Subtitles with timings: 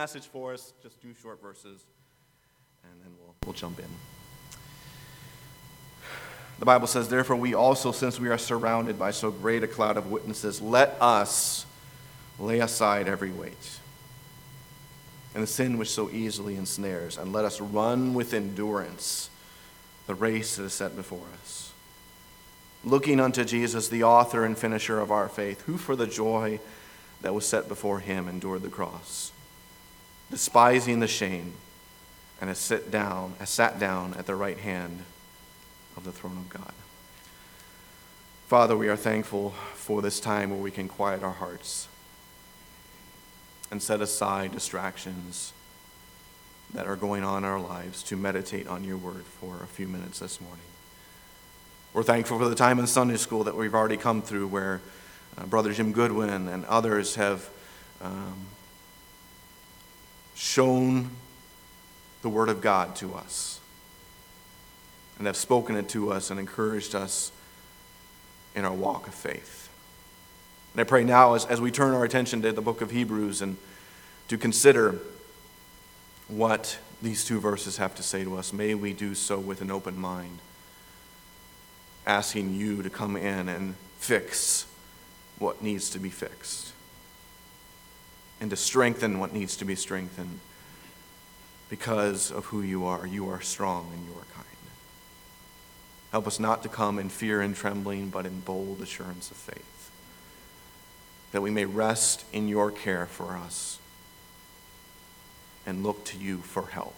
[0.00, 1.84] Message for us, just two short verses,
[2.84, 3.84] and then we'll, we'll jump in.
[6.58, 9.98] The Bible says, Therefore, we also, since we are surrounded by so great a cloud
[9.98, 11.66] of witnesses, let us
[12.38, 13.78] lay aside every weight
[15.34, 19.28] and the sin which so easily ensnares, and let us run with endurance
[20.06, 21.74] the race that is set before us.
[22.84, 26.58] Looking unto Jesus, the author and finisher of our faith, who for the joy
[27.20, 29.32] that was set before him endured the cross,
[30.30, 31.54] despising the shame,
[32.40, 35.04] and has sit down, has sat down at the right hand
[35.96, 36.72] of the throne of God.
[38.46, 41.86] Father, we are thankful for this time where we can quiet our hearts
[43.70, 45.52] and set aside distractions
[46.72, 49.86] that are going on in our lives to meditate on your word for a few
[49.86, 50.64] minutes this morning.
[51.92, 54.80] We're thankful for the time in Sunday school that we've already come through where
[55.36, 57.48] uh, Brother Jim Goodwin and others have
[58.00, 58.46] um,
[60.40, 61.10] shown
[62.22, 63.60] the Word of God to us
[65.18, 67.30] and have spoken it to us and encouraged us
[68.54, 69.68] in our walk of faith.
[70.72, 73.42] And I pray now, as, as we turn our attention to the book of Hebrews
[73.42, 73.58] and
[74.28, 74.98] to consider
[76.26, 79.70] what these two verses have to say to us, may we do so with an
[79.70, 80.38] open mind,
[82.06, 84.64] asking you to come in and fix
[85.38, 86.72] what needs to be fixed
[88.40, 90.40] and to strengthen what needs to be strengthened
[91.68, 93.06] because of who you are.
[93.06, 94.46] You are strong and you are kind.
[96.12, 99.80] Help us not to come in fear and trembling, but in bold assurance of faith
[101.32, 103.78] that we may rest in your care for us
[105.64, 106.94] and look to you for help.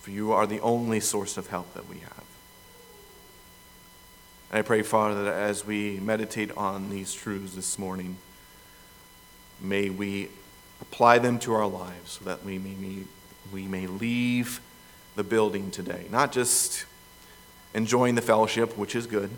[0.00, 2.24] For you are the only source of help that we have.
[4.50, 8.16] And I pray, Father, that as we meditate on these truths this morning,
[9.60, 10.28] may we
[10.80, 13.04] apply them to our lives so that we may,
[13.52, 14.60] we may leave
[15.16, 16.86] the building today, not just
[17.74, 19.30] enjoying the fellowship, which is good,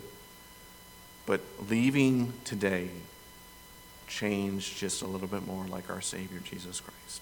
[1.25, 2.89] but leaving today
[4.07, 7.21] changed just a little bit more like our Savior, Jesus Christ.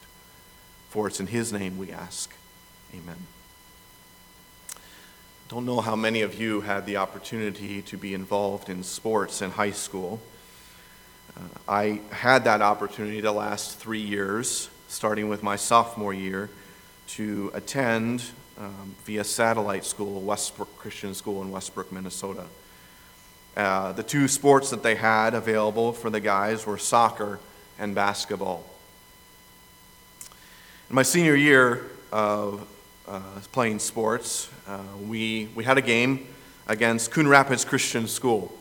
[0.90, 2.34] For it's in His name we ask.
[2.94, 3.28] Amen.
[5.47, 9.51] Don't know how many of you had the opportunity to be involved in sports in
[9.51, 10.22] high school.
[11.36, 16.50] Uh, I had that opportunity the last three years, starting with my sophomore year,
[17.08, 18.24] to attend
[18.58, 22.46] um, via satellite school, Westbrook Christian School in Westbrook, Minnesota.
[23.56, 27.40] Uh, the two sports that they had available for the guys were soccer
[27.78, 28.64] and basketball.
[30.90, 32.68] In my senior year of
[33.08, 33.22] uh,
[33.52, 36.28] playing sports, uh, we, we had a game
[36.68, 38.53] against Coon Rapids Christian School.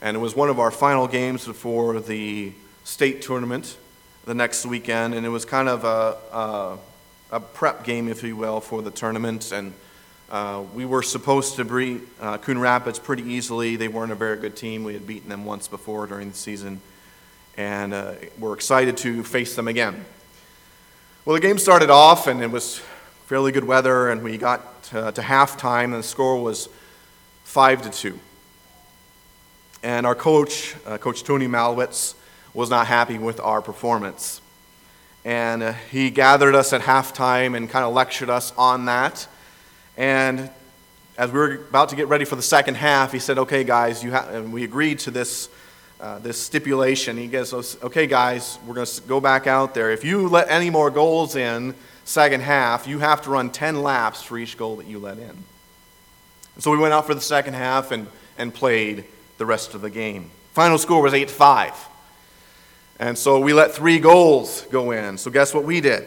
[0.00, 2.52] And it was one of our final games before the
[2.84, 3.76] state tournament
[4.24, 5.14] the next weekend.
[5.14, 6.78] And it was kind of a, a,
[7.36, 9.52] a prep game, if you will, for the tournament.
[9.52, 9.74] And
[10.30, 13.74] uh, we were supposed to beat uh, Coon Rapids pretty easily.
[13.74, 14.84] They weren't a very good team.
[14.84, 16.80] We had beaten them once before during the season,
[17.56, 20.04] and uh, we're excited to face them again.
[21.24, 22.80] Well, the game started off, and it was
[23.26, 26.68] fairly good weather, and we got to, to halftime, and the score was
[27.42, 28.20] five to two.
[29.82, 32.14] And our coach, uh, Coach Tony Malwitz,
[32.52, 34.40] was not happy with our performance.
[35.24, 39.26] And uh, he gathered us at halftime and kind of lectured us on that.
[39.96, 40.50] And
[41.16, 44.02] as we were about to get ready for the second half, he said, Okay, guys,
[44.02, 45.48] you ha-, and we agreed to this,
[46.00, 47.16] uh, this stipulation.
[47.16, 49.90] He goes, Okay, guys, we're going to go back out there.
[49.90, 51.74] If you let any more goals in
[52.04, 55.44] second half, you have to run 10 laps for each goal that you let in.
[56.54, 59.04] And so we went out for the second half and, and played
[59.40, 60.30] the rest of the game.
[60.52, 61.88] Final score was 8 5.
[62.98, 65.16] And so we let three goals go in.
[65.16, 66.06] So guess what we did?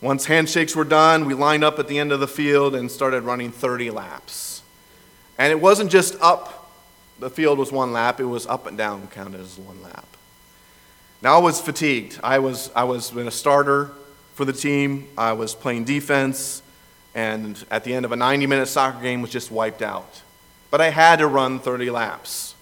[0.00, 3.24] Once handshakes were done, we lined up at the end of the field and started
[3.24, 4.62] running 30 laps.
[5.36, 6.70] And it wasn't just up,
[7.18, 10.06] the field was one lap, it was up and down counted as one lap.
[11.22, 12.20] Now I was fatigued.
[12.22, 13.90] I was, I was a starter
[14.34, 16.62] for the team, I was playing defense,
[17.16, 20.22] and at the end of a 90 minute soccer game was just wiped out.
[20.72, 22.54] But I had to run 30 laps.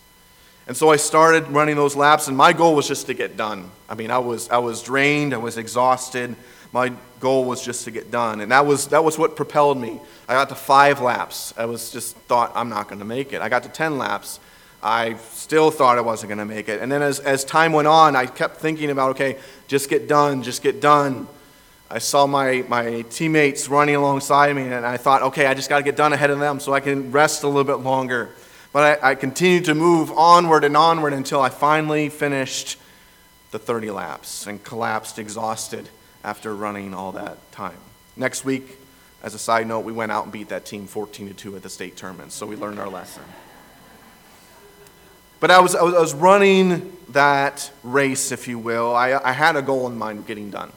[0.66, 3.70] And so I started running those laps, and my goal was just to get done.
[3.88, 6.34] I mean, I was, I was drained, I was exhausted.
[6.72, 8.40] My goal was just to get done.
[8.40, 10.00] And that was, that was what propelled me.
[10.28, 11.54] I got to five laps.
[11.56, 13.42] I was just thought, I'm not going to make it.
[13.42, 14.40] I got to 10 laps.
[14.82, 16.82] I still thought I wasn't going to make it.
[16.82, 20.42] And then as, as time went on, I kept thinking about, okay, just get done,
[20.42, 21.28] just get done.
[21.92, 25.78] I saw my, my teammates running alongside me, and I thought, okay, I just got
[25.78, 28.30] to get done ahead of them so I can rest a little bit longer.
[28.72, 32.76] But I, I continued to move onward and onward until I finally finished
[33.50, 35.88] the 30 laps and collapsed exhausted
[36.22, 37.78] after running all that time.
[38.16, 38.78] Next week,
[39.24, 41.62] as a side note, we went out and beat that team 14 to 2 at
[41.64, 43.24] the state tournament, so we learned our lesson.
[45.40, 48.94] But I was, I was, running that race, if you will.
[48.94, 50.70] I, I had a goal in mind of getting done.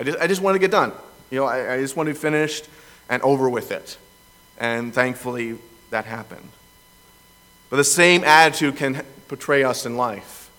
[0.00, 0.92] I just, I just wanted to get done.
[1.30, 2.66] You know, I, I just wanted to be finished
[3.08, 3.98] and over with it.
[4.58, 5.58] And thankfully,
[5.90, 6.48] that happened.
[7.68, 10.50] But the same attitude can portray us in life,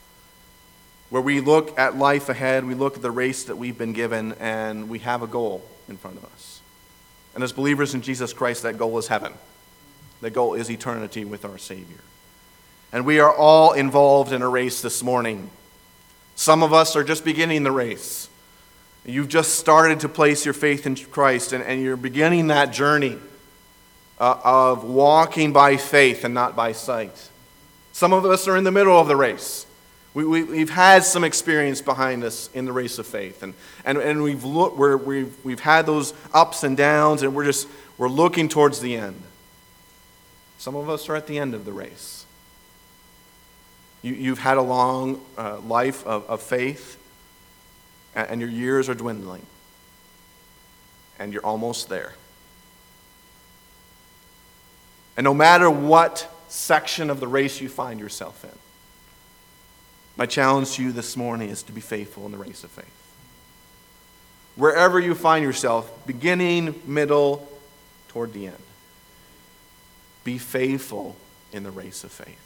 [1.09, 4.33] where we look at life ahead, we look at the race that we've been given,
[4.39, 6.61] and we have a goal in front of us.
[7.35, 9.33] And as believers in Jesus Christ, that goal is heaven.
[10.21, 11.97] The goal is eternity with our Savior.
[12.93, 15.49] And we are all involved in a race this morning.
[16.35, 18.29] Some of us are just beginning the race.
[19.05, 23.17] You've just started to place your faith in Christ, and, and you're beginning that journey
[24.19, 27.29] uh, of walking by faith and not by sight.
[27.91, 29.65] Some of us are in the middle of the race.
[30.13, 33.53] We, we, we've had some experience behind us in the race of faith, and,
[33.85, 37.67] and, and we've, look, we're, we've, we've had those ups and downs, and we're just
[37.97, 39.21] we're looking towards the end.
[40.57, 42.25] Some of us are at the end of the race.
[44.03, 46.97] You, have had a long uh, life of, of faith,
[48.15, 49.45] and, your years are dwindling,
[51.19, 52.13] and you're almost there.
[55.17, 58.57] And no matter what section of the race you find yourself in,
[60.17, 62.85] my challenge to you this morning is to be faithful in the race of faith.
[64.55, 67.47] Wherever you find yourself, beginning, middle,
[68.09, 68.57] toward the end,
[70.23, 71.15] be faithful
[71.51, 72.37] in the race of faith.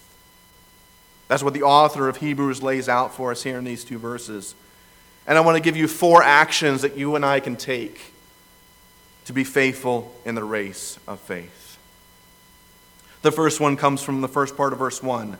[1.27, 4.53] That's what the author of Hebrews lays out for us here in these two verses.
[5.27, 7.99] And I want to give you four actions that you and I can take
[9.25, 11.77] to be faithful in the race of faith.
[13.23, 15.37] The first one comes from the first part of verse 1,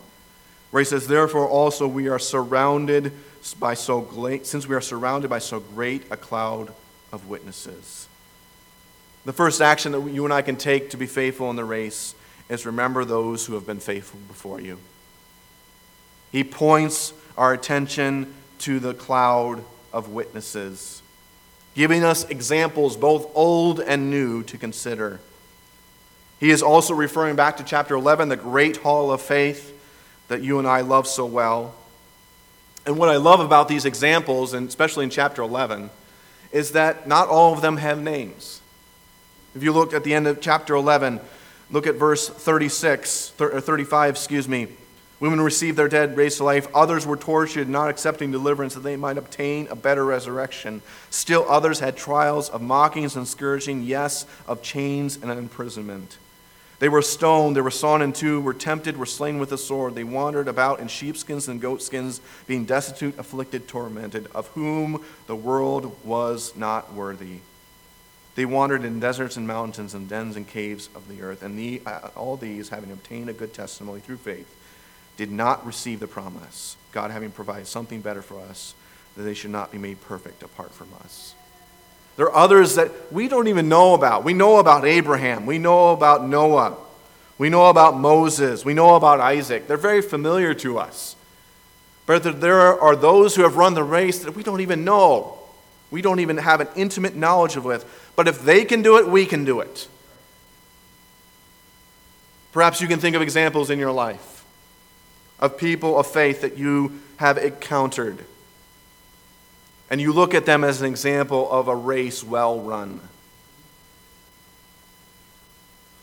[0.72, 3.12] where he says, Therefore also we are surrounded
[3.60, 6.74] by so great, since we are surrounded by so great a cloud
[7.12, 8.08] of witnesses.
[9.24, 12.16] The first action that you and I can take to be faithful in the race
[12.48, 14.78] is remember those who have been faithful before you.
[16.32, 19.64] He points our attention to the cloud
[19.96, 21.00] of witnesses,
[21.74, 25.20] giving us examples both old and new to consider.
[26.38, 29.72] He is also referring back to chapter 11, the great hall of faith
[30.28, 31.74] that you and I love so well.
[32.84, 35.88] And what I love about these examples, and especially in chapter 11,
[36.52, 38.60] is that not all of them have names.
[39.54, 41.20] If you look at the end of chapter 11,
[41.70, 44.68] look at verse 36, or 35, excuse me.
[45.18, 46.68] Women received their dead raised to life.
[46.74, 50.82] Others were tortured, not accepting deliverance that they might obtain a better resurrection.
[51.08, 56.18] Still others had trials of mockings and scourging, yes, of chains and imprisonment.
[56.78, 59.94] They were stoned, they were sawn in two, were tempted, were slain with a sword.
[59.94, 65.96] They wandered about in sheepskins and goatskins, being destitute, afflicted, tormented, of whom the world
[66.04, 67.38] was not worthy.
[68.34, 71.80] They wandered in deserts and mountains and dens and caves of the earth, and the,
[71.86, 74.46] uh, all these, having obtained a good testimony through faith,
[75.16, 78.74] did not receive the promise, God having provided something better for us,
[79.16, 81.34] that they should not be made perfect apart from us.
[82.16, 84.24] There are others that we don't even know about.
[84.24, 86.76] We know about Abraham, we know about Noah,
[87.38, 89.66] we know about Moses, we know about Isaac.
[89.66, 91.16] They're very familiar to us.
[92.06, 95.38] But there are those who have run the race that we don't even know.
[95.90, 97.84] We don't even have an intimate knowledge of with.
[98.14, 99.88] But if they can do it, we can do it.
[102.52, 104.35] Perhaps you can think of examples in your life
[105.38, 108.18] of people of faith that you have encountered.
[109.90, 113.00] And you look at them as an example of a race well run.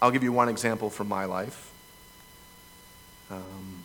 [0.02, 1.72] I'll give you one example from my life.
[3.32, 3.84] Um,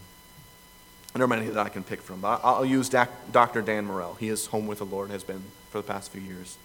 [1.14, 3.62] there are many that I can pick from, but I'll use Dr.
[3.62, 4.14] Dan Morrell.
[4.14, 6.58] He is home with the Lord, has been for the past few years.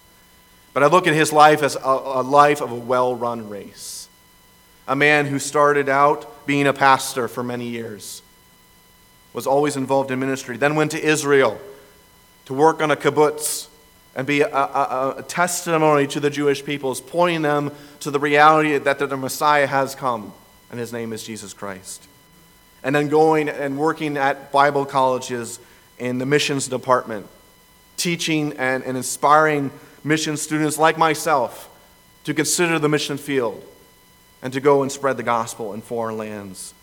[0.74, 4.08] But I look at his life as a, a life of a well run race.
[4.88, 8.23] A man who started out being a pastor for many years
[9.34, 11.60] was always involved in ministry, then went to Israel
[12.46, 13.68] to work on a kibbutz
[14.16, 17.72] and be a, a, a, testimony to the Jewish peoples, pointing them
[18.02, 20.34] to the reality that the Messiah has come,
[20.70, 22.08] and his name is Jesus Christ.
[22.84, 25.60] And then going and working at Bible colleges
[25.98, 27.28] in the missions department,
[27.98, 29.72] teaching and, and inspiring
[30.04, 31.70] mission students like myself
[32.26, 33.64] to consider the mission field
[34.42, 36.74] and to go and spread the gospel in foreign lands.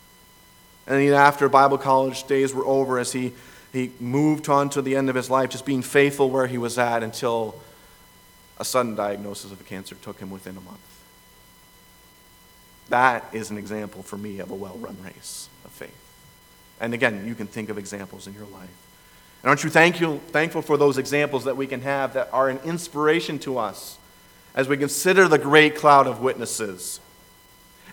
[0.91, 3.31] And then after Bible college days were over, as he,
[3.71, 6.77] he moved on to the end of his life, just being faithful where he was
[6.77, 7.55] at until
[8.57, 10.79] a sudden diagnosis of cancer took him within a month.
[12.89, 15.95] That is an example for me of a well run race of faith.
[16.81, 18.69] And again, you can think of examples in your life.
[19.43, 22.59] And aren't you thankful, thankful for those examples that we can have that are an
[22.65, 23.97] inspiration to us
[24.53, 26.99] as we consider the great cloud of witnesses?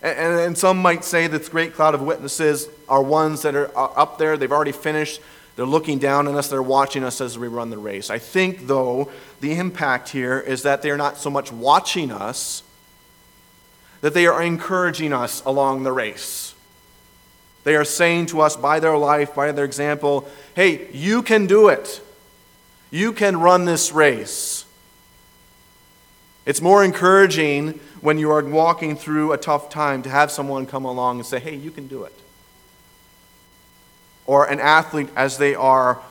[0.01, 3.71] And, and, some might say that this great cloud of witnesses are ones that are
[3.75, 5.19] up there, they've already finished,
[5.55, 8.09] they're looking down on us, they're watching us as we run the race.
[8.09, 12.63] I think, though, the impact here is that they're not so much watching us,
[13.99, 16.53] that they are encouraging us along the race.
[17.65, 21.67] They are saying to us by their life, by their example, hey, you can do
[21.67, 22.01] it.
[22.89, 24.58] You can run this race.
[26.49, 30.83] It's more encouraging when you are walking through a tough time to have someone come
[30.83, 32.19] along and say, hey, you can do it.
[34.25, 36.01] Or an athlete, as they are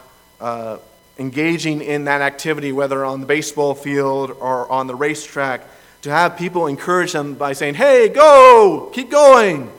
[0.40, 0.78] uh,
[1.18, 5.66] engaging in that activity, whether on the baseball field or on the racetrack,
[6.02, 9.72] to have people encourage them by saying, hey, go, keep going.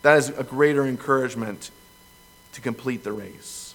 [0.00, 1.70] That is a greater encouragement
[2.54, 3.74] to complete the race.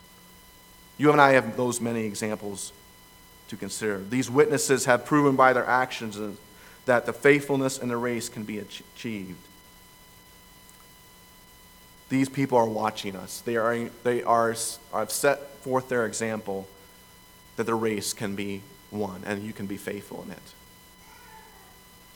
[0.98, 2.74] You and I have those many examples
[3.50, 4.02] to consider.
[4.10, 6.18] These witnesses have proven by their actions
[6.86, 9.38] that the faithfulness in the race can be achieved.
[12.10, 13.42] These people are watching us.
[13.42, 14.56] They are, they are
[14.94, 16.68] have set forth their example
[17.58, 20.54] that the race can be won and you can be faithful in it.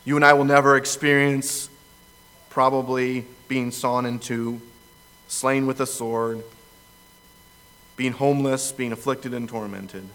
[0.05, 1.69] You and I will never experience
[2.49, 4.61] probably being sawn in two,
[5.27, 6.43] slain with a sword,
[7.95, 10.07] being homeless, being afflicted and tormented.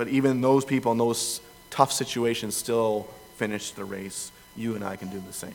[0.00, 4.32] But even those people in those tough situations still finish the race.
[4.56, 5.52] You and I can do the same.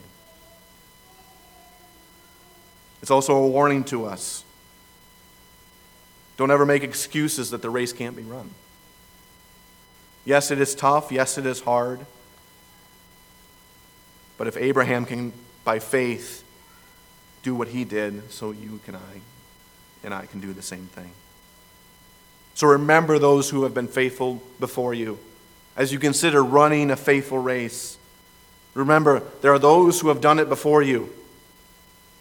[3.02, 4.44] It's also a warning to us.
[6.38, 8.52] Don't ever make excuses that the race can't be run.
[10.26, 11.12] Yes, it is tough.
[11.12, 12.06] Yes, it is hard.
[14.38, 15.34] But if Abraham can,
[15.64, 16.44] by faith,
[17.42, 19.22] do what he did, so you can I,
[20.04, 21.10] and I can do the same thing.
[22.56, 25.20] So remember those who have been faithful before you
[25.76, 27.98] as you consider running a faithful race.
[28.74, 31.10] Remember, there are those who have done it before you.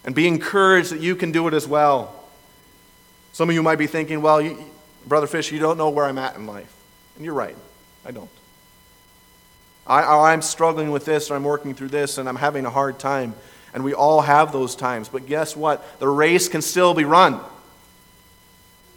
[0.05, 2.15] And be encouraged that you can do it as well.
[3.33, 4.59] Some of you might be thinking, well, you,
[5.07, 6.73] Brother Fish, you don't know where I'm at in life.
[7.17, 7.57] And you're right,
[8.05, 8.29] I don't.
[9.87, 12.99] I, I'm struggling with this, or I'm working through this, and I'm having a hard
[12.99, 13.35] time.
[13.73, 15.09] And we all have those times.
[15.09, 16.01] But guess what?
[16.01, 17.41] The race can still be run.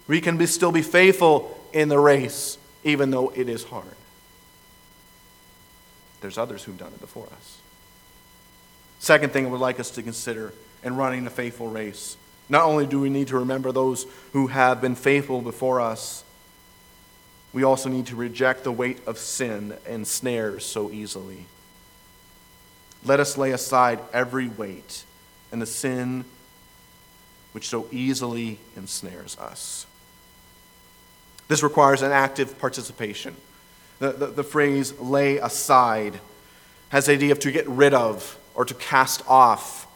[0.07, 3.85] We can be, still be faithful in the race, even though it is hard.
[6.21, 7.57] There's others who've done it before us.
[8.99, 12.17] Second thing I would like us to consider in running a faithful race
[12.49, 16.23] not only do we need to remember those who have been faithful before us,
[17.51, 21.45] we also need to reject the weight of sin and snares so easily.
[23.03, 25.03] Let us lay aside every weight
[25.51, 26.25] and the sin
[27.51, 29.86] which so easily ensnares us.
[31.47, 33.35] This requires an active participation.
[33.99, 36.19] The, the, the, phrase lay aside
[36.89, 39.87] has the idea of to get rid of or to cast off.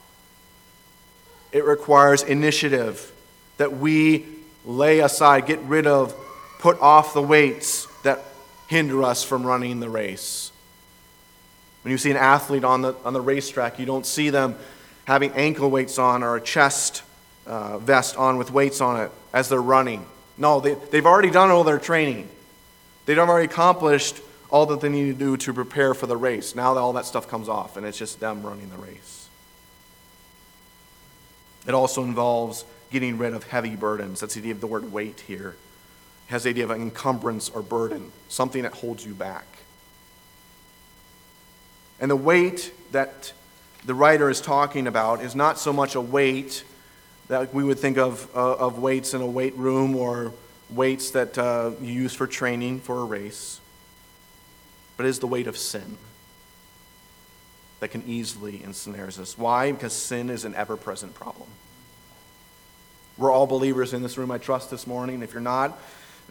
[1.52, 3.12] It requires initiative
[3.58, 4.26] that we
[4.66, 6.16] lay aside, get rid of,
[6.60, 8.24] put off the weights that
[8.68, 10.52] hinder us from running the race.
[11.84, 14.56] When you see an athlete on the, on the racetrack, you don't see them
[15.06, 17.04] having ankle weights on or a chest
[17.46, 20.06] uh, vest on with weights on it as they're running.
[20.38, 22.30] No, they, they've already done all their training.
[23.06, 24.20] They've already accomplished
[24.50, 26.56] all that they need to do to prepare for the race.
[26.56, 29.30] Now all that stuff comes off, and it's just them running the race.
[31.68, 34.20] It also involves getting rid of heavy burdens.
[34.20, 35.56] That's the idea of the word weight here
[36.32, 39.46] has the idea of an encumbrance or burden, something that holds you back.
[42.00, 43.34] And the weight that
[43.86, 46.64] the writer is talking about is not so much a weight
[47.32, 50.34] that we would think of, uh, of weights in a weight room or
[50.70, 53.62] weights that uh, you use for training for a race,
[54.98, 55.98] but is the weight of sin
[57.80, 59.38] that can easily ensnares us.
[59.38, 59.72] Why?
[59.72, 61.48] Because sin is an ever present problem.
[63.18, 65.24] We're all believers in this room, I trust, this morning.
[65.24, 65.80] If you're not,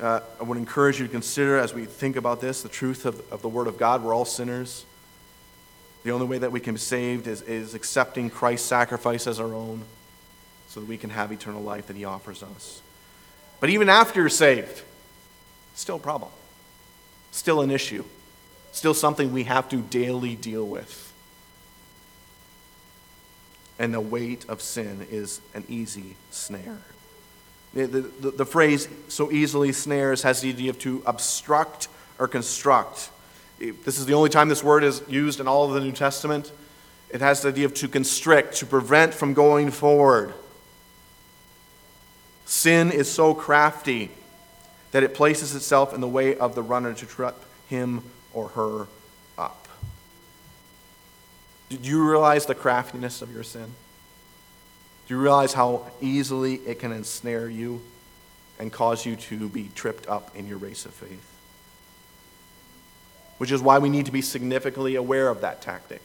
[0.03, 3.23] uh, I would encourage you to consider as we think about this the truth of,
[3.33, 4.03] of the Word of God.
[4.03, 4.85] We're all sinners.
[6.05, 9.55] The only way that we can be saved is, is accepting Christ's sacrifice as our
[9.55, 9.85] own
[10.71, 12.81] so that we can have eternal life that He offers us.
[13.59, 14.83] But even after you're saved,
[15.75, 16.31] still a problem,
[17.33, 18.05] still an issue,
[18.71, 21.13] still something we have to daily deal with.
[23.81, 26.79] And the weight of sin is an easy snare.
[27.75, 33.11] The, the, the, phrase so easily snares has the idea of to obstruct or construct.
[33.59, 36.53] This is the only time this word is used in all of the New Testament.
[37.11, 40.35] It has the idea of to constrict, to prevent from going forward.
[42.51, 44.11] Sin is so crafty
[44.91, 47.37] that it places itself in the way of the runner to trip
[47.69, 48.03] him
[48.35, 48.89] or her
[49.39, 49.69] up.
[51.69, 53.67] Do you realize the craftiness of your sin?
[55.07, 57.83] Do you realize how easily it can ensnare you
[58.59, 61.25] and cause you to be tripped up in your race of faith?
[63.39, 66.03] Which is why we need to be significantly aware of that tactic.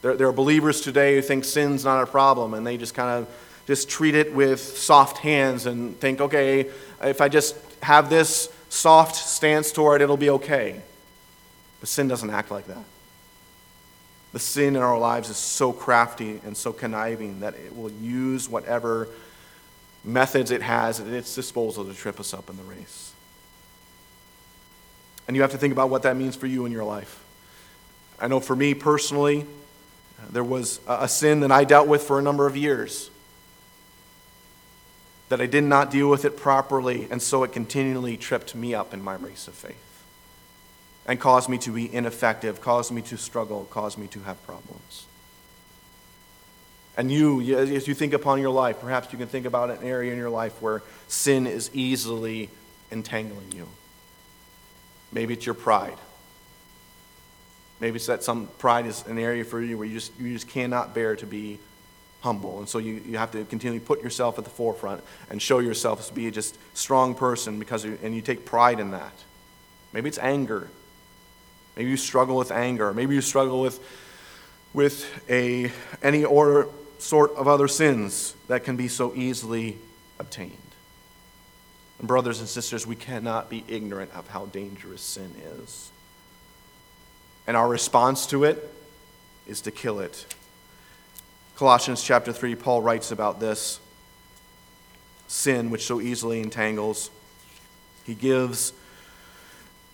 [0.00, 3.10] There, there are believers today who think sin's not a problem and they just kind
[3.10, 3.28] of
[3.66, 6.70] just treat it with soft hands and think, okay,
[7.02, 10.80] if I just have this soft stance toward it, it'll be okay.
[11.80, 12.84] But sin doesn't act like that.
[14.32, 18.48] The sin in our lives is so crafty and so conniving that it will use
[18.48, 19.08] whatever
[20.02, 23.12] methods it has at its disposal to trip us up in the race.
[25.26, 27.22] And you have to think about what that means for you in your life.
[28.20, 29.46] I know for me personally,
[30.30, 33.10] there was a sin that I dealt with for a number of years
[35.34, 38.94] that I did not deal with it properly, and so it continually tripped me up
[38.94, 40.04] in my race of faith
[41.06, 45.06] and caused me to be ineffective, caused me to struggle, caused me to have problems.
[46.96, 50.12] And you, as you think upon your life, perhaps you can think about an area
[50.12, 52.48] in your life where sin is easily
[52.92, 53.66] entangling you.
[55.10, 55.98] Maybe it's your pride.
[57.80, 60.46] Maybe it's that some pride is an area for you where you just, you just
[60.48, 61.58] cannot bear to be
[62.24, 62.58] humble.
[62.58, 66.08] And so you, you have to continually put yourself at the forefront and show yourself
[66.08, 69.12] to be just strong person because you, and you take pride in that.
[69.92, 70.70] Maybe it's anger.
[71.76, 72.94] Maybe you struggle with anger.
[72.94, 73.78] Maybe you struggle with,
[74.72, 75.70] with a,
[76.02, 79.76] any or sort of other sins that can be so easily
[80.18, 80.56] obtained.
[81.98, 85.90] And brothers and sisters, we cannot be ignorant of how dangerous sin is.
[87.46, 88.66] And our response to it
[89.46, 90.24] is to kill it
[91.56, 93.78] Colossians chapter 3, Paul writes about this
[95.28, 97.10] sin which so easily entangles.
[98.04, 98.72] He gives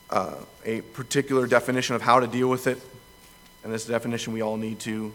[0.09, 2.81] uh, a particular definition of how to deal with it,
[3.63, 5.13] and this definition we all need to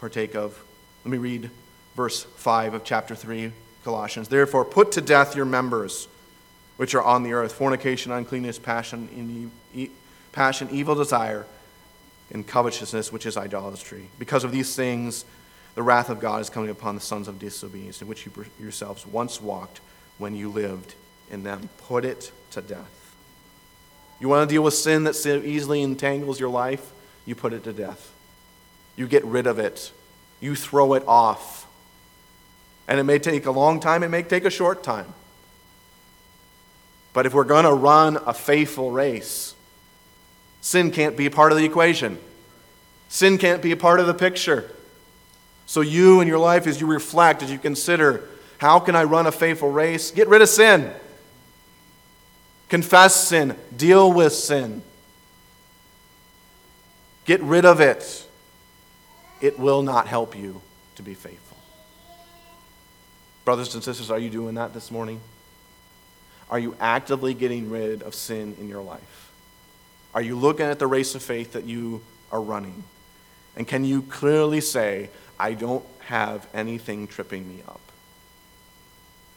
[0.00, 0.60] partake of.
[1.04, 1.50] Let me read
[1.94, 3.52] verse 5 of chapter 3,
[3.84, 4.26] Colossians.
[4.26, 6.08] Therefore, put to death your members
[6.78, 9.52] which are on the earth fornication, uncleanness, passion,
[10.32, 11.46] passion evil desire,
[12.32, 14.08] and covetousness, which is idolatry.
[14.18, 15.24] Because of these things,
[15.80, 19.06] the wrath of God is coming upon the sons of disobedience, in which you yourselves
[19.06, 19.80] once walked
[20.18, 20.92] when you lived
[21.30, 21.70] in them.
[21.78, 23.14] Put it to death.
[24.20, 26.92] You want to deal with sin that so easily entangles your life?
[27.24, 28.12] You put it to death.
[28.94, 29.90] You get rid of it.
[30.38, 31.66] You throw it off.
[32.86, 35.14] And it may take a long time, it may take a short time.
[37.14, 39.54] But if we're going to run a faithful race,
[40.60, 42.18] sin can't be a part of the equation.
[43.08, 44.70] Sin can't be a part of the picture.
[45.70, 48.28] So, you in your life, as you reflect, as you consider,
[48.58, 50.10] how can I run a faithful race?
[50.10, 50.92] Get rid of sin.
[52.68, 53.54] Confess sin.
[53.76, 54.82] Deal with sin.
[57.24, 58.26] Get rid of it.
[59.40, 60.60] It will not help you
[60.96, 61.56] to be faithful.
[63.44, 65.20] Brothers and sisters, are you doing that this morning?
[66.50, 69.30] Are you actively getting rid of sin in your life?
[70.16, 72.02] Are you looking at the race of faith that you
[72.32, 72.82] are running?
[73.54, 77.80] And can you clearly say, I don't have anything tripping me up.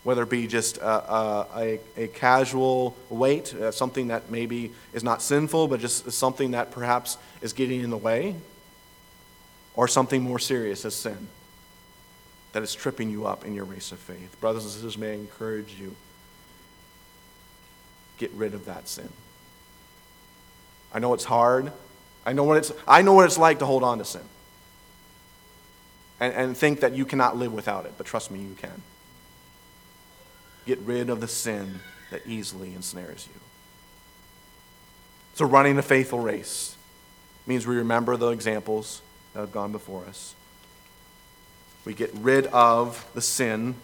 [0.03, 5.21] Whether it be just a, a, a casual weight, uh, something that maybe is not
[5.21, 8.35] sinful, but just something that perhaps is getting in the way,
[9.75, 11.29] or something more serious as sin
[12.51, 14.35] that is tripping you up in your race of faith.
[14.41, 15.95] Brothers and sisters, may I encourage you
[18.17, 19.09] get rid of that sin.
[20.93, 21.71] I know it's hard.
[22.25, 24.21] I know what it's, I know what it's like to hold on to sin
[26.19, 28.81] and, and think that you cannot live without it, but trust me, you can.
[30.65, 31.79] Get rid of the sin
[32.11, 33.39] that easily ensnares you.
[35.33, 36.77] So, running a faithful race
[37.47, 39.01] means we remember the examples
[39.33, 40.35] that have gone before us.
[41.85, 43.75] We get rid of the sin,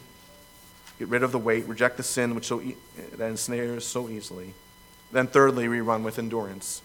[1.00, 2.78] get rid of the weight, reject the sin which so e-
[3.16, 4.54] that ensnares so easily.
[5.12, 6.82] Then, thirdly, we run with endurance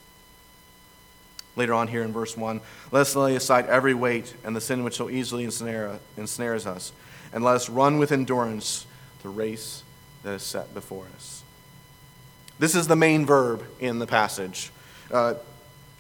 [1.56, 2.60] later on here in verse 1.
[2.90, 6.92] Let us lay aside every weight and the sin which so easily ensnare, ensnares us,
[7.32, 8.86] and let us run with endurance
[9.22, 9.82] the race
[10.22, 11.42] that is set before us.
[12.58, 14.70] This is the main verb in the passage.
[15.10, 15.34] Uh,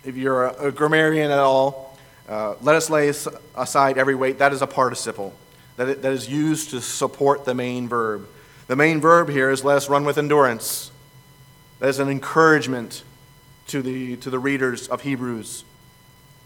[0.04, 3.12] if you're a, a, grammarian at all, uh, let us lay
[3.56, 4.38] aside every weight.
[4.38, 5.34] That is a participle
[5.76, 8.28] that, that is used to support the main verb.
[8.66, 10.90] The main verb here is let us run with endurance.
[11.80, 13.02] That is an encouragement
[13.68, 15.64] to the, to the readers of Hebrews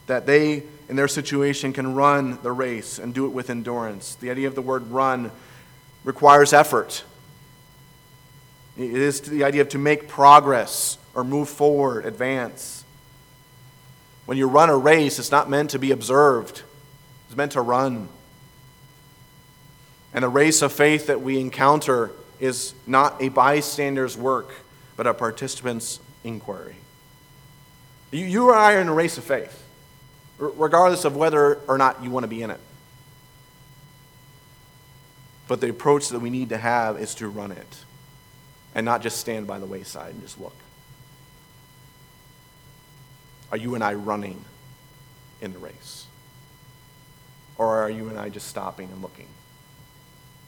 [0.09, 4.16] that they, in their situation, can run the race and do it with endurance.
[4.16, 5.31] The idea of the word run
[6.02, 7.04] requires effort.
[8.76, 12.85] It is the idea of to make progress or move forward, advance.
[14.24, 16.62] When you run a race, it's not meant to be observed,
[17.26, 18.09] it's meant to run.
[20.14, 24.52] And the race of faith that we encounter is not a bystander's work,
[24.96, 26.76] but a participant's inquiry.
[28.11, 29.64] You, you and I are in a race of faith,
[30.38, 32.61] regardless of whether or not you want to be in it.
[35.47, 37.85] But the approach that we need to have is to run it
[38.75, 40.57] and not just stand by the wayside and just look.
[43.51, 44.44] Are you and I running
[45.40, 46.07] in the race?
[47.57, 49.29] Or are you and I just stopping and looking,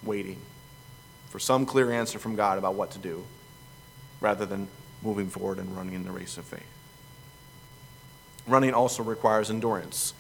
[0.03, 0.39] waiting
[1.31, 3.25] for some clear answer from God about what to do,
[4.21, 4.69] rather than
[5.03, 6.63] moving forward and running in the race of faith?
[8.47, 10.15] Running also requires endurance.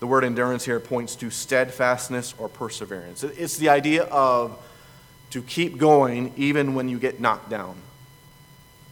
[0.00, 3.24] The word endurance here points to steadfastness or perseverance.
[3.24, 4.58] It's the idea of
[5.30, 7.76] to keep going even when you get knocked down.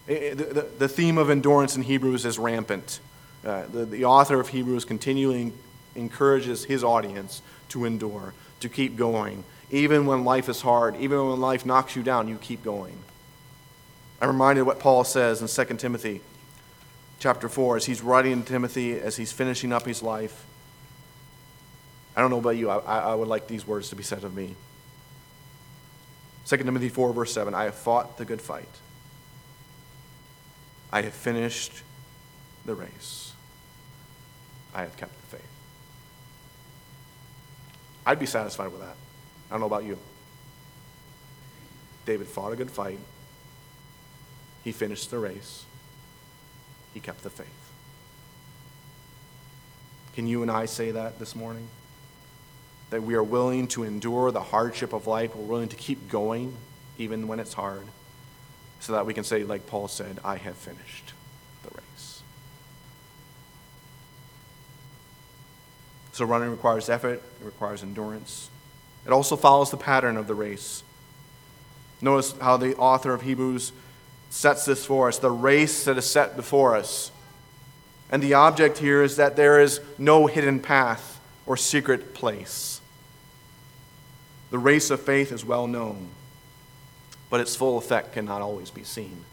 [0.06, 3.00] The theme of endurance in Hebrews is rampant.
[3.44, 5.52] Uh, the, author of Hebrews continually
[5.94, 9.44] encourages his audience to endure, to keep going.
[9.70, 12.98] Even when life is hard, even when life knocks you down, you keep going.
[14.20, 16.20] I'm reminded what Paul says in 2 Timothy
[17.18, 20.44] chapter 4 as he's writing to Timothy, as he's finishing up his life.
[22.14, 24.35] I don't know about you, I, I would like these words to be said of
[24.35, 24.55] me.
[26.46, 28.68] 2 Timothy 4, verse 7 I have fought the good fight.
[30.92, 31.83] I have finished
[32.64, 33.33] the race.
[34.74, 35.48] I have kept the faith.
[38.05, 38.96] I'd be satisfied with that.
[39.50, 39.98] I don't know about you.
[42.05, 43.00] David fought a good fight.
[44.62, 45.64] He finished the race.
[46.96, 47.46] He kept the faith.
[50.14, 51.68] Can you and I say that this morning?
[52.88, 56.56] That we are willing to endure the hardship of life, we're willing to keep going
[56.96, 57.82] even when it's hard,
[58.80, 61.12] so that we can say, like Paul said, I have finished
[61.64, 62.22] the race.
[66.12, 68.48] So running requires effort, it requires endurance.
[69.04, 70.82] It also follows the pattern of the race.
[72.00, 73.72] Notice how the author of Hebrews
[74.30, 77.10] sets this for us the race that is set before us.
[78.10, 82.80] And the object here is that there is no hidden path or secret place.
[84.50, 86.08] The race of faith is well known,
[87.30, 89.24] but its full effect cannot always be seen.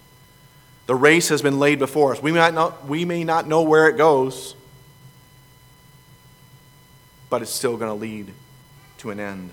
[0.86, 2.21] The race has been laid before us.
[2.21, 4.56] We may not, we may not know where it goes,
[7.29, 8.34] but it's still going to lead
[8.99, 9.51] to an end.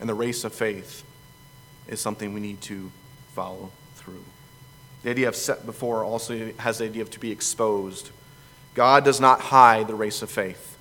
[0.00, 1.04] And the race of faith
[1.86, 2.90] is something we need to
[3.34, 3.70] follow.
[5.02, 8.10] The idea of set before also has the idea of to be exposed.
[8.74, 10.78] God does not hide the race of faith.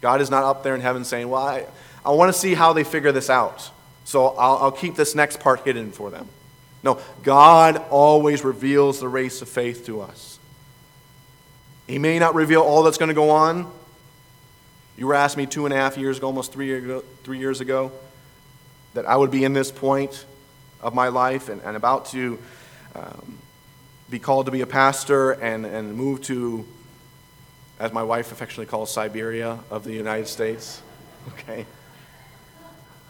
[0.00, 1.66] God is not up there in heaven saying, Well, I,
[2.04, 3.70] I want to see how they figure this out.
[4.04, 6.28] So I'll, I'll keep this next part hidden for them.
[6.82, 10.38] No, God always reveals the race of faith to us.
[11.86, 13.70] He may not reveal all that's going to go on.
[14.96, 17.38] You were asking me two and a half years ago, almost three, year ago, three
[17.38, 17.90] years ago,
[18.92, 20.26] that I would be in this point
[20.80, 22.38] of my life and, and about to
[22.94, 23.38] um,
[24.10, 26.66] be called to be a pastor and, and move to,
[27.78, 30.80] as my wife affectionately calls, Siberia of the United States.
[31.26, 31.64] Okay.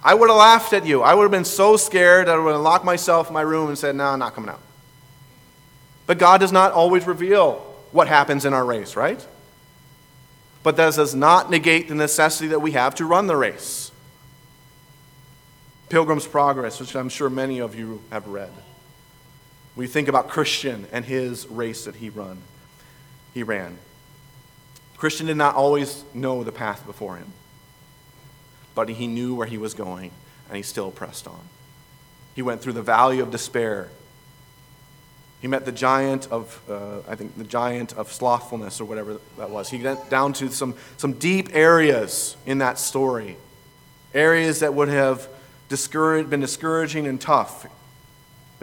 [0.05, 1.03] I would have laughed at you.
[1.03, 3.69] I would have been so scared that I would have locked myself in my room
[3.69, 4.61] and said, No, I'm not coming out.
[6.07, 7.55] But God does not always reveal
[7.91, 9.27] what happens in our race, right?
[10.63, 13.91] But that does not negate the necessity that we have to run the race.
[15.89, 18.51] Pilgrim's Progress, which I'm sure many of you have read.
[19.77, 22.39] We think about Christian and his race that he run.
[23.33, 23.79] He ran.
[24.97, 27.33] Christian did not always know the path before him,
[28.75, 30.13] but he knew where he was going,
[30.49, 31.41] and he still pressed on.
[32.35, 33.91] He went through the valley of despair.
[35.41, 39.51] He met the giant of, uh, I think, the giant of slothfulness or whatever that
[39.51, 39.69] was.
[39.69, 43.37] He went down to some, some deep areas in that story,
[44.15, 45.29] areas that would have
[45.69, 47.67] discouraged, been discouraging and tough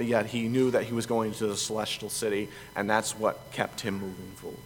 [0.01, 3.51] but yet he knew that he was going to the celestial city, and that's what
[3.51, 4.57] kept him moving forward.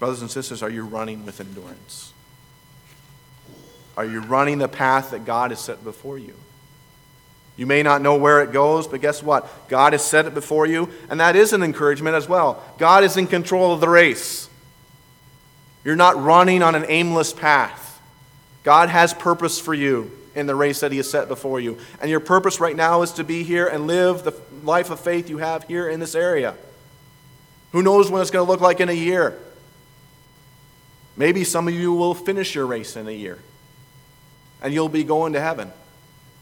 [0.00, 2.12] Brothers and sisters, are you running with endurance?
[3.96, 6.34] Are you running the path that God has set before you?
[7.56, 9.68] You may not know where it goes, but guess what?
[9.68, 12.60] God has set it before you, and that is an encouragement as well.
[12.78, 14.50] God is in control of the race.
[15.84, 18.02] You're not running on an aimless path.
[18.64, 21.78] God has purpose for you in the race that He has set before you.
[22.00, 25.28] And your purpose right now is to be here and live the life of faith
[25.28, 26.54] you have here in this area.
[27.72, 29.38] Who knows what it's going to look like in a year?
[31.16, 33.40] Maybe some of you will finish your race in a year
[34.62, 35.72] and you'll be going to heaven.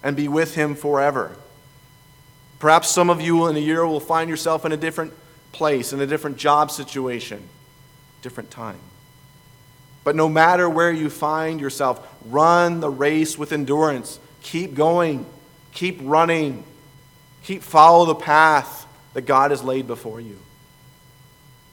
[0.03, 1.37] and be with him forever.
[2.61, 5.13] Perhaps some of you in a year will find yourself in a different
[5.51, 7.49] place, in a different job situation,
[8.23, 8.79] different time.
[10.05, 14.19] But no matter where you find yourself, run the race with endurance.
[14.43, 15.27] Keep going.
[15.73, 16.65] Keep running.
[17.45, 20.39] Keep follow the path that God has laid before you.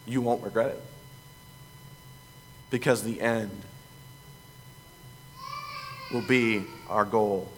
[0.06, 0.82] You won't regret it.
[2.70, 3.52] Because the end
[6.12, 7.50] will be our goal.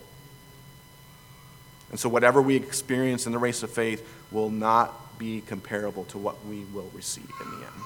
[1.92, 6.18] And so, whatever we experience in the race of faith will not be comparable to
[6.18, 7.82] what we will receive in the end.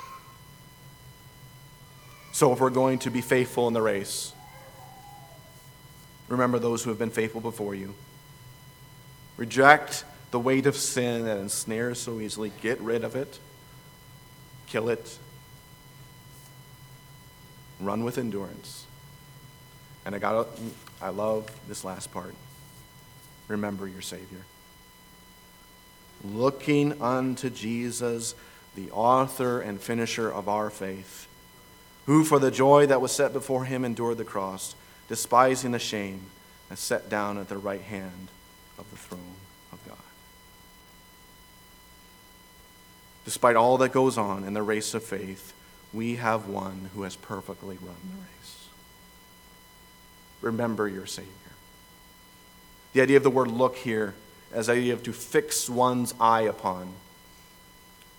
[2.31, 4.33] So, if we're going to be faithful in the race,
[6.29, 7.93] remember those who have been faithful before you.
[9.35, 12.51] Reject the weight of sin that ensnares so easily.
[12.61, 13.39] Get rid of it,
[14.67, 15.17] kill it,
[17.79, 18.85] run with endurance.
[20.05, 20.47] And I got
[21.01, 22.35] I love this last part.
[23.47, 24.45] Remember your Savior.
[26.23, 28.35] Looking unto Jesus,
[28.75, 31.27] the author and finisher of our faith,
[32.05, 34.75] who for the joy that was set before him endured the cross,
[35.09, 36.21] despising the shame,
[36.69, 38.29] and sat down at the right hand
[38.77, 39.35] of the throne
[39.73, 39.97] of God.
[43.25, 45.53] Despite all that goes on in the race of faith,
[45.91, 48.67] we have one who has perfectly run the race.
[50.41, 51.31] Remember your Savior.
[52.93, 54.13] The idea of the word look here
[54.53, 56.93] as the idea of to fix one's eye upon.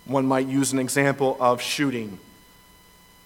[0.05, 2.19] One might use an example of shooting.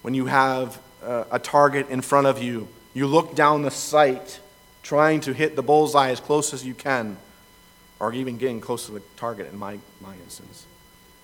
[0.03, 4.41] When you have uh, a target in front of you, you look down the sight,
[4.83, 7.17] trying to hit the bullseye as close as you can,
[7.99, 10.65] or even getting close to the target in my, my instance.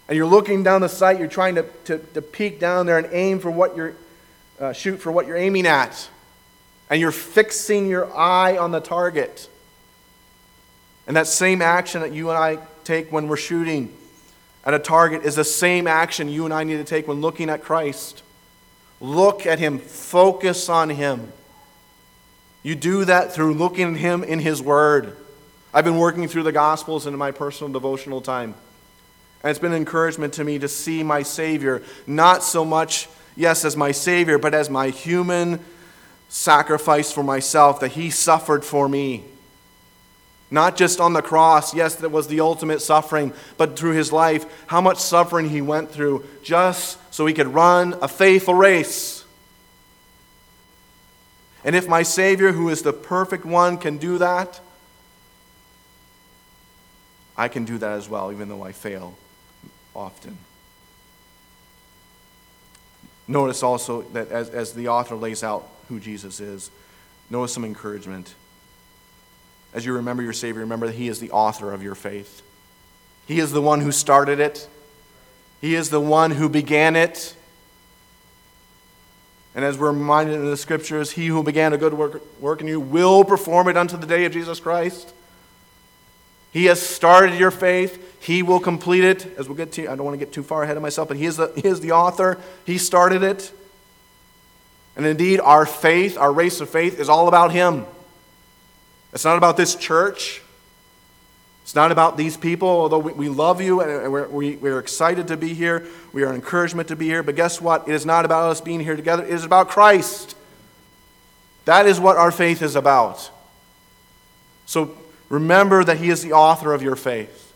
[0.09, 3.09] And you're looking down the sight, you're trying to, to, to peek down there and
[3.13, 3.95] aim for what you're,
[4.59, 6.09] uh, shoot for what you're aiming at.
[6.91, 9.49] And you're fixing your eye on the target.
[11.07, 13.97] And that same action that you and I take when we're shooting
[14.65, 17.49] at a target is the same action you and I need to take when looking
[17.49, 18.23] at Christ.
[19.01, 21.33] Look at Him, focus on Him.
[22.63, 25.17] You do that through looking at Him in His Word.
[25.73, 28.55] I've been working through the Gospels in my personal devotional time.
[29.43, 33.65] And it's been an encouragement to me to see my Savior, not so much, yes,
[33.65, 35.61] as my Savior, but as my human
[36.29, 39.25] sacrifice for myself, that He suffered for me.
[40.51, 44.45] Not just on the cross, yes, that was the ultimate suffering, but through his life,
[44.67, 49.20] how much suffering he went through just so he could run a faithful race.
[51.65, 54.61] And if my Savior, who is the perfect one, can do that,
[57.37, 59.17] I can do that as well, even though I fail
[59.95, 60.39] often.
[63.27, 66.71] Notice also that as, as the author lays out who Jesus is,
[67.31, 68.35] notice some encouragement.
[69.73, 72.43] As you remember your Savior, remember that He is the author of your faith.
[73.27, 74.69] He is the one who started it,
[75.61, 77.37] He is the one who began it.
[79.55, 82.69] And as we're reminded in the scriptures, He who began a good work, work in
[82.69, 85.13] you will perform it unto the day of Jesus Christ.
[86.53, 88.23] He has started your faith.
[88.23, 89.27] He will complete it.
[89.39, 91.17] As we'll get to, I don't want to get too far ahead of myself, but
[91.17, 92.39] he is, the, he is the author.
[92.65, 93.53] He started it.
[94.97, 97.87] And indeed, our faith, our race of faith, is all about Him.
[99.13, 100.43] It's not about this church.
[101.71, 105.29] It's not about these people, although we, we love you and we're, we, we're excited
[105.29, 105.87] to be here.
[106.13, 107.23] We are an encouragement to be here.
[107.23, 107.89] But guess what?
[107.89, 110.35] It is not about us being here together, it is about Christ.
[111.67, 113.31] That is what our faith is about.
[114.67, 117.53] So remember that He is the author of your faith.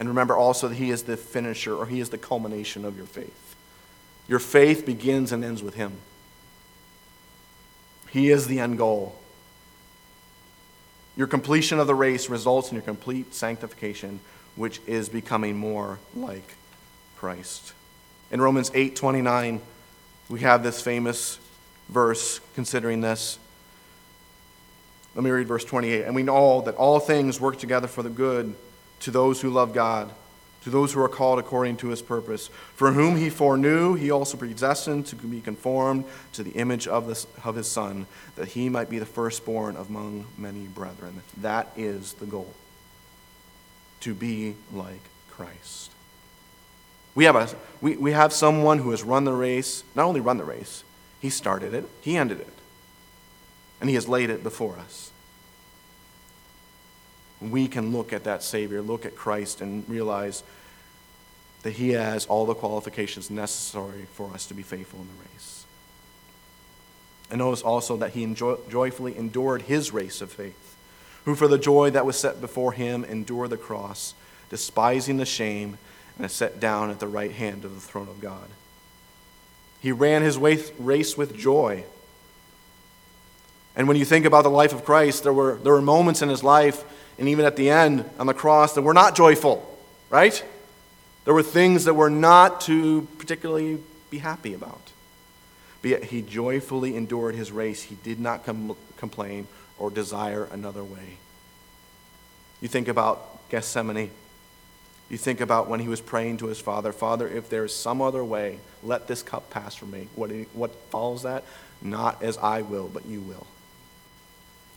[0.00, 3.06] And remember also that He is the finisher or He is the culmination of your
[3.06, 3.54] faith.
[4.26, 5.92] Your faith begins and ends with Him,
[8.10, 9.16] He is the end goal.
[11.18, 14.20] Your completion of the race results in your complete sanctification,
[14.54, 16.54] which is becoming more like
[17.16, 17.72] Christ.
[18.30, 19.60] In Romans 8:29,
[20.28, 21.40] we have this famous
[21.88, 23.40] verse considering this.
[25.16, 26.04] Let me read verse 28.
[26.04, 28.54] And we know that all things work together for the good
[29.00, 30.12] to those who love God
[30.68, 32.48] to those who are called according to his purpose.
[32.74, 36.04] For whom he foreknew, he also predestined to be conformed
[36.34, 40.26] to the image of, this, of his Son, that he might be the firstborn among
[40.36, 41.22] many brethren.
[41.38, 42.52] That is the goal
[44.00, 45.00] to be like
[45.30, 45.90] Christ.
[47.14, 47.48] We have, a,
[47.80, 50.84] we, we have someone who has run the race, not only run the race,
[51.18, 52.52] he started it, he ended it,
[53.80, 55.10] and he has laid it before us
[57.40, 60.42] we can look at that Savior, look at Christ, and realize
[61.62, 65.64] that He has all the qualifications necessary for us to be faithful in the race.
[67.30, 70.76] And notice also that He enjoy, joyfully endured His race of faith.
[71.28, 74.14] who for the joy that was set before him endured the cross,
[74.48, 75.76] despising the shame,
[76.16, 78.48] and is set down at the right hand of the throne of God.
[79.80, 81.84] He ran his race with joy.
[83.76, 86.30] And when you think about the life of Christ, there were, there were moments in
[86.30, 86.82] his life,
[87.18, 90.42] and even at the end on the cross, that were not joyful, right?
[91.28, 94.80] There were things that were not to particularly be happy about.
[95.82, 97.82] But yet he joyfully endured his race.
[97.82, 99.46] He did not com- complain
[99.78, 101.18] or desire another way.
[102.62, 104.10] You think about Gethsemane.
[105.10, 108.00] You think about when he was praying to his father, Father, if there is some
[108.00, 110.08] other way, let this cup pass from me.
[110.14, 111.44] What, what follows that?
[111.82, 113.46] Not as I will, but you will.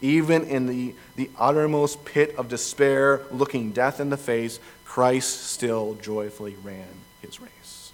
[0.02, 5.94] Even in the, the uttermost pit of despair, looking death in the face, Christ still
[6.02, 6.88] joyfully ran
[7.22, 7.92] his race.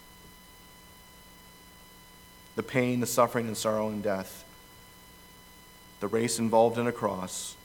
[2.55, 4.45] The pain, the suffering, and sorrow and death,
[5.99, 7.55] the race involved in a cross,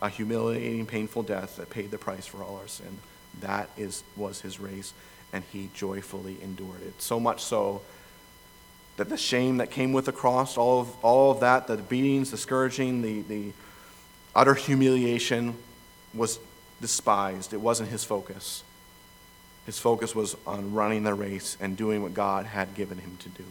[0.00, 2.98] a humiliating, painful death that paid the price for all our sin.
[3.40, 4.94] That is, was his race,
[5.32, 7.00] and he joyfully endured it.
[7.02, 7.82] So much so
[8.96, 12.30] that the shame that came with the cross, all of, all of that, the beatings,
[12.30, 13.52] the scourging, the, the
[14.34, 15.56] utter humiliation
[16.12, 16.38] was
[16.80, 17.52] despised.
[17.52, 18.62] It wasn't his focus.
[19.66, 23.28] His focus was on running the race and doing what God had given him to
[23.30, 23.44] do.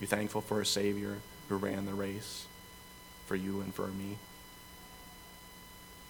[0.00, 2.46] Be thankful for a Savior who ran the race
[3.26, 4.16] for you and for me,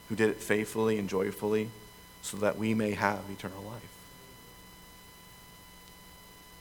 [0.09, 1.71] who did it faithfully and joyfully
[2.23, 3.98] so that we may have eternal life.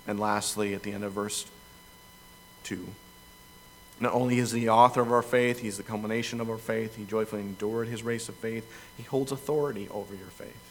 [0.08, 1.46] And lastly, at the end of verse
[2.64, 2.88] 2,
[4.00, 6.96] not only is he the author of our faith, he's the culmination of our faith,
[6.96, 10.68] he joyfully endured his race of faith, he holds authority over your faith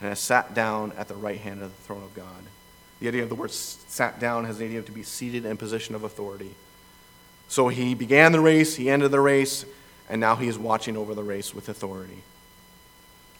[0.00, 2.44] and has sat down at the right hand of the throne of God.
[3.00, 5.56] The idea of the word sat down has the idea of to be seated in
[5.56, 6.54] position of authority.
[7.48, 9.64] So he began the race, he ended the race,
[10.08, 12.22] and now he is watching over the race with authority.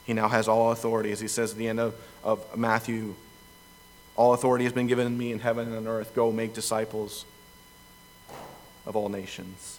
[0.05, 3.14] He now has all authority, as he says at the end of, of Matthew
[4.16, 6.14] all authority has been given me in heaven and on earth.
[6.14, 7.24] Go make disciples
[8.87, 9.79] of all nations.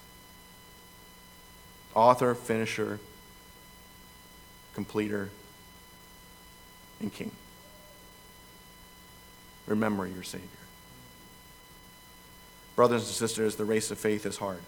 [1.94, 3.00] Author, finisher,
[4.74, 5.30] completer,
[7.00, 7.32] and king.
[9.68, 10.48] Remember your Savior.
[12.76, 14.60] Brothers and sisters, the race of faith is hard.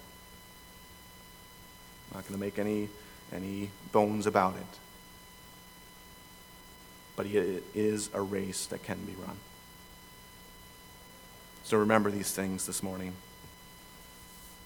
[2.09, 2.87] I'm not going to make any,
[3.33, 4.79] any bones about it.
[7.17, 9.37] But it is a race that can be run.
[11.67, 13.11] So remember these things this morning.